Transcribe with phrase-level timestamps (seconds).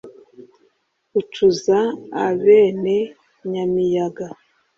[1.19, 1.79] ucuza
[2.27, 2.97] abene
[3.51, 4.27] nyamiyaga.